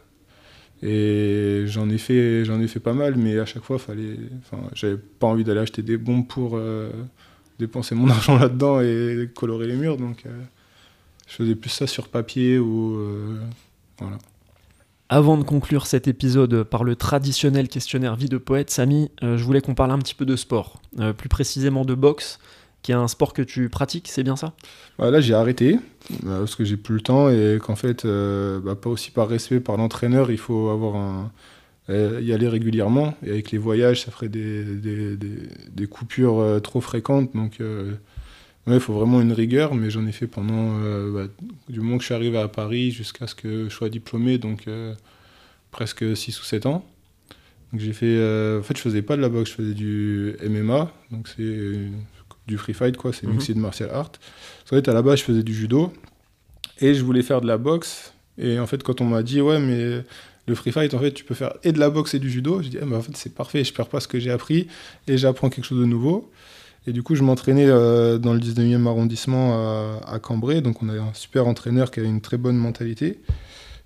[0.83, 4.97] Et j'en ai fait, ai fait pas mal, mais à chaque fois, fallait, enfin, j'avais
[4.97, 6.89] pas envie d'aller acheter des bombes pour euh,
[7.59, 10.29] dépenser mon argent là-dedans et colorer les murs, donc euh,
[11.27, 12.97] je faisais plus ça sur papier ou
[14.01, 14.17] voilà.
[15.09, 19.43] Avant de conclure cet épisode par le traditionnel questionnaire vie de poète, Samy, euh, je
[19.43, 22.39] voulais qu'on parle un petit peu de sport, euh, plus précisément de boxe,
[22.81, 24.53] qui est un sport que tu pratiques, c'est bien ça?
[24.97, 25.79] Bah, là, j'ai arrêté
[26.25, 29.27] euh, parce que j'ai plus le temps et qu'en fait, euh, bah, pas aussi par
[29.27, 31.31] respect par l'entraîneur, il faut avoir un,
[31.89, 33.13] euh, y aller régulièrement.
[33.23, 37.35] Et avec les voyages, ça ferait des, des, des- des coupures euh, trop fréquentes.
[37.35, 37.57] Donc,
[38.67, 39.75] ouais, il faut vraiment une rigueur.
[39.75, 41.33] Mais j'en ai fait pendant euh, bah,
[41.69, 44.67] du moment que je suis arrivé à Paris jusqu'à ce que je sois diplômé, donc
[44.67, 44.93] euh,
[45.71, 46.85] presque 6 ou 7 ans.
[47.71, 50.35] Donc j'ai fait, euh, en fait, je faisais pas de la boxe, je faisais du
[50.43, 51.79] MMA, donc c'est
[52.47, 53.33] du free fight quoi, c'est Mhm.
[53.35, 54.11] mixé de martial art.
[54.65, 55.93] En fait, à la base, je faisais du judo
[56.81, 58.13] et je voulais faire de la boxe.
[58.37, 60.03] Et en fait, quand on m'a dit ouais, mais
[60.47, 62.61] le free fight, en fait, tu peux faire et de la boxe et du judo,
[62.61, 64.67] j'ai dit ah, bah, en fait, c'est parfait, je perds pas ce que j'ai appris
[65.07, 66.29] et j'apprends quelque chose de nouveau.
[66.87, 70.89] Et du coup, je m'entraînais euh, dans le 19e arrondissement à, à Cambrai, donc on
[70.89, 73.19] avait un super entraîneur qui avait une très bonne mentalité.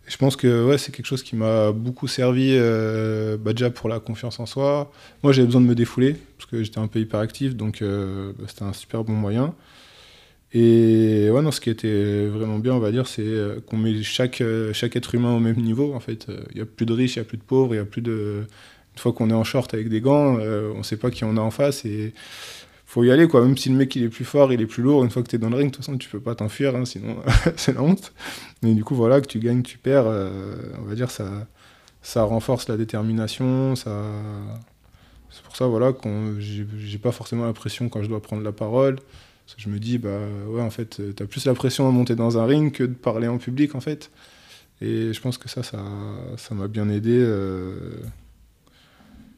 [0.08, 3.70] Et je pense que ouais, c'est quelque chose qui m'a beaucoup servi euh, bah, déjà
[3.70, 4.92] pour la confiance en soi.
[5.24, 8.46] Moi, j'avais besoin de me défouler parce que j'étais un peu hyperactif, donc euh, bah,
[8.48, 9.56] c'était un super bon moyen.
[10.54, 14.04] Et ouais, non, ce qui était vraiment bien, on va dire, c'est euh, qu'on met
[14.04, 15.94] chaque, euh, chaque être humain au même niveau.
[15.94, 17.78] En fait, il n'y a plus de riches, il n'y a plus de pauvres, il
[17.78, 18.46] n'y a plus de.
[18.94, 21.36] Une fois qu'on est en short avec des gants, on ne sait pas qui on
[21.36, 22.14] a en face et
[22.96, 23.42] faut y aller quoi.
[23.42, 25.28] Même si le mec il est plus fort, il est plus lourd, une fois que
[25.28, 27.18] tu es dans le ring, de toute façon tu peux pas t'enfuir, hein, sinon
[27.58, 28.14] c'est la honte.
[28.64, 31.26] Mais du coup voilà, que tu gagnes, tu perds, on va dire ça,
[32.02, 33.92] ça renforce la détermination, ça.
[35.30, 38.54] C'est pour ça voilà qu'on j'ai pas forcément la pression quand je dois prendre la
[38.54, 39.00] parole.
[39.58, 42.46] je me dis bah ouais en fait t'as plus la pression à monter dans un
[42.46, 44.10] ring que de parler en public en fait.
[44.80, 45.84] Et je pense que ça ça
[46.38, 47.18] ça m'a bien aidé.
[47.20, 48.00] Euh.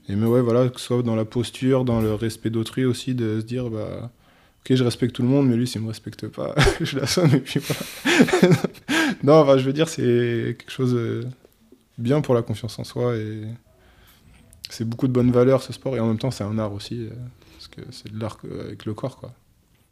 [0.09, 3.13] Et mais ouais voilà que ce soit dans la posture, dans le respect d'autrui aussi
[3.13, 4.11] de se dire bah
[4.61, 7.39] ok je respecte tout le monde mais lui s'il me respecte pas je l'assomme et
[7.39, 8.53] puis voilà.
[9.23, 11.25] non enfin je veux dire c'est quelque chose euh,
[11.97, 13.41] bien pour la confiance en soi et
[14.69, 17.01] c'est beaucoup de bonnes valeurs ce sport et en même temps c'est un art aussi
[17.01, 17.09] euh,
[17.53, 19.33] parce que c'est de l'art avec le corps quoi.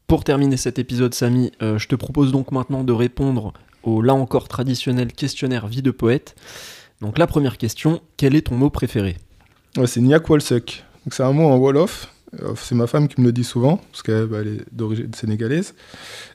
[0.08, 4.14] Pour terminer cet épisode Samy, euh, je te propose donc maintenant de répondre au là
[4.14, 6.36] encore traditionnel questionnaire vie de poète.
[7.02, 9.18] Donc la première question, quel est ton mot préféré?
[9.86, 10.84] C'est Nyak Walsuk.
[11.12, 12.12] C'est un mot en Wolof.
[12.42, 15.76] Euh, c'est ma femme qui me le dit souvent, parce qu'elle bah, est d'origine sénégalaise.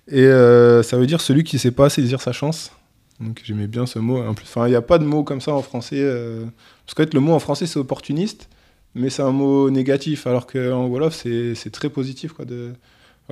[0.08, 2.72] Et ça veut dire celui qui sait pas saisir sa chance.
[3.20, 4.22] Donc j'aimais bien ce mot.
[4.22, 6.00] En plus, il n'y a pas de mot comme ça en français.
[6.00, 6.44] Euh,
[6.86, 8.48] parce qu'en fait, le mot en français, c'est opportuniste,
[8.94, 12.32] mais c'est un mot négatif, alors qu'en Wolof, c'est très positif.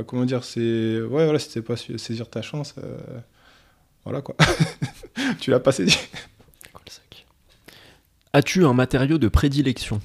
[0.07, 2.99] Comment dire c'est Ouais, voilà, si tu pas saisir ta chance, euh,
[4.05, 4.37] voilà quoi.
[5.41, 5.99] tu l'as pas saisi.
[8.35, 10.01] As-tu un matériau de prédilection?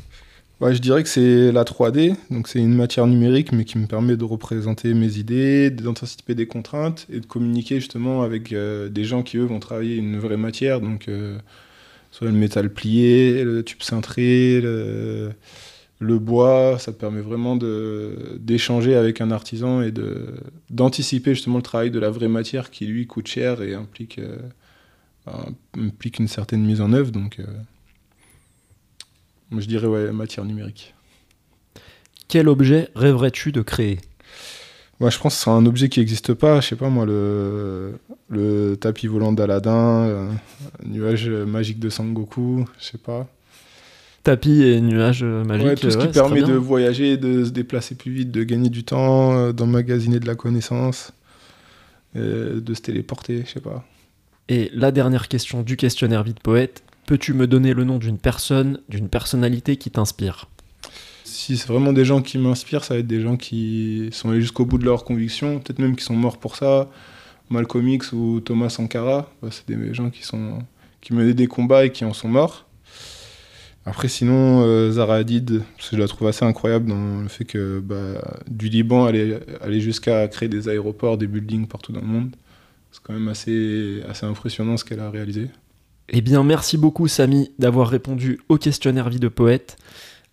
[0.61, 4.15] Je dirais que c'est la 3D, donc c'est une matière numérique, mais qui me permet
[4.15, 9.23] de représenter mes idées, d'anticiper des contraintes et de communiquer justement avec euh, des gens
[9.23, 11.37] qui eux vont travailler une vraie matière, donc euh,
[12.11, 15.33] soit le métal plié, le tube cintré, le,
[15.99, 19.91] bois, ça permet vraiment d'échanger avec un artisan et
[20.69, 24.37] d'anticiper justement le travail de la vraie matière qui lui coûte cher et implique, euh,
[25.77, 27.11] implique une certaine mise en œuvre.
[29.61, 30.93] Je dirais ouais, matière numérique.
[32.27, 33.99] Quel objet rêverais-tu de créer?
[34.99, 36.61] Moi, je pense que c'est un objet qui n'existe pas.
[36.61, 40.29] Je sais pas, moi, le, le tapis volant d'Aladin, un
[40.87, 43.27] nuage magique de Sangoku, je sais pas.
[44.23, 45.65] Tapis et nuage magique.
[45.67, 48.83] Ouais, tout ce qui permet de voyager, de se déplacer plus vite, de gagner du
[48.83, 51.11] temps, euh, d'emmagasiner de la connaissance,
[52.15, 53.83] de se téléporter, je sais pas.
[54.47, 58.79] Et la dernière question du questionnaire vide poète Peux-tu me donner le nom d'une personne,
[58.87, 60.47] d'une personnalité qui t'inspire?
[61.25, 64.39] Si c'est vraiment des gens qui m'inspirent, ça va être des gens qui sont allés
[64.39, 66.89] jusqu'au bout de leurs convictions, peut-être même qui sont morts pour ça.
[67.49, 70.59] Malcolm X ou Thomas Sankara, bah, c'est des gens qui, sont,
[71.01, 72.65] qui menaient des combats et qui en sont morts.
[73.85, 77.43] Après, sinon, euh, Zara Hadid, parce que je la trouve assez incroyable dans le fait
[77.43, 82.07] que bah, du Liban, aller, aller jusqu'à créer des aéroports, des buildings partout dans le
[82.07, 82.33] monde,
[82.93, 85.49] c'est quand même assez, assez impressionnant ce qu'elle a réalisé.
[86.09, 89.77] Eh bien, merci beaucoup, Samy, d'avoir répondu au questionnaire vie de poète.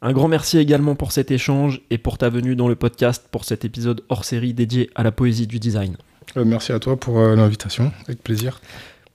[0.02, 3.44] Un grand merci également pour cet échange et pour ta venue dans le podcast pour
[3.44, 5.96] cet épisode hors série dédié à la poésie du design.
[6.36, 8.60] Euh, merci à toi pour euh, l'invitation, avec plaisir.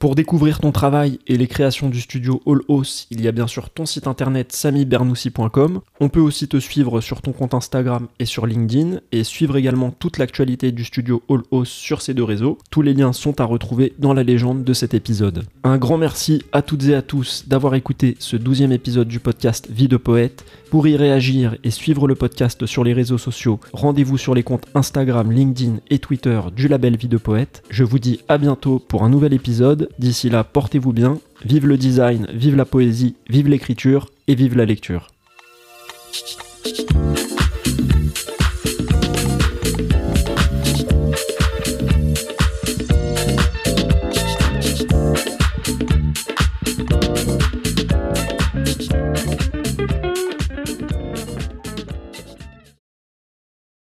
[0.06, 3.48] Pour découvrir ton travail et les créations du studio All House, il y a bien
[3.48, 5.82] sûr ton site internet samibernoussi.com.
[6.00, 9.90] On peut aussi te suivre sur ton compte Instagram et sur LinkedIn et suivre également
[9.90, 12.60] toute l'actualité du studio All House sur ces deux réseaux.
[12.70, 15.44] Tous les liens sont à retrouver dans la légende de cet épisode.
[15.64, 19.68] Un grand merci à toutes et à tous d'avoir écouté ce douzième épisode du podcast
[19.72, 20.46] Vie de poète.
[20.70, 24.66] Pour y réagir et suivre le podcast sur les réseaux sociaux, rendez-vous sur les comptes
[24.76, 27.64] Instagram, LinkedIn et Twitter du label Vie de Poète.
[27.70, 29.90] Je vous dis à bientôt pour un nouvel épisode.
[29.98, 31.20] D'ici là, portez-vous bien.
[31.44, 35.08] Vive le design, vive la poésie, vive l'écriture et vive la lecture.